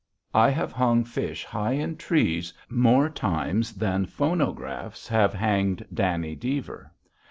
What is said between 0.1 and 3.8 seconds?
I have hung fish high in trees more times